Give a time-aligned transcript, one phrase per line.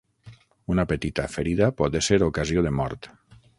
[0.75, 3.11] Una petita ferida pot ésser ocasió de mort.